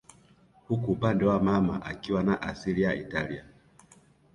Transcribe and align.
huku 0.67 0.91
upande 0.91 1.25
wa 1.25 1.39
mama 1.43 1.81
akiwa 1.85 2.23
na 2.23 2.41
asili 2.41 2.81
ya 2.81 2.95
Italia 2.95 3.45